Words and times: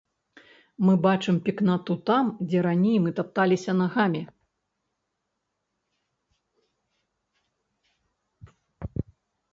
Мы 0.85 0.93
бачым 1.05 1.35
пекнату 1.49 1.97
там, 2.09 2.25
дзе 2.47 2.63
раней 2.67 2.97
мы 3.03 3.13
тапталіся 3.19 3.77
нагамі. 3.83 4.23